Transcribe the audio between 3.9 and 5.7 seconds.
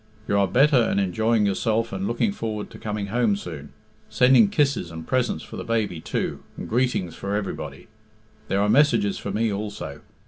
Sending kisses and presents for the